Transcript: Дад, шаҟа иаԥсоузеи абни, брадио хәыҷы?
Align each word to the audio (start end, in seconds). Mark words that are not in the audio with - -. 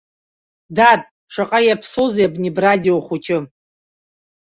Дад, 0.75 1.01
шаҟа 1.33 1.59
иаԥсоузеи 1.63 2.27
абни, 2.27 2.51
брадио 2.55 2.97
хәыҷы? 3.05 3.37